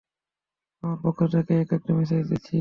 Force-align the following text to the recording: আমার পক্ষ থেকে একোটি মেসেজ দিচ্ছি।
আমার 0.83 0.97
পক্ষ 1.03 1.19
থেকে 1.33 1.53
একোটি 1.63 1.89
মেসেজ 1.97 2.23
দিচ্ছি। 2.31 2.57